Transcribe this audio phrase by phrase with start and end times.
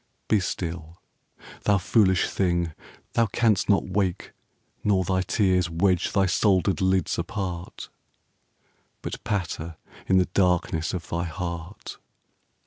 [0.27, 0.99] Be still.
[1.65, 2.73] Thou foolish thing,
[3.13, 4.33] thou canst not wake,
[4.83, 7.89] Nor thy tears wedge thy soldered lids apart,
[9.03, 9.77] But patter
[10.07, 11.99] in the darkness of thy heart.